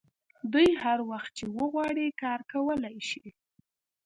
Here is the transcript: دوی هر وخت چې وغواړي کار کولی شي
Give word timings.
دوی 0.53 0.69
هر 0.83 0.99
وخت 1.11 1.31
چې 1.37 1.45
وغواړي 1.57 2.07
کار 2.21 2.39
کولی 2.51 2.97
شي 3.09 3.25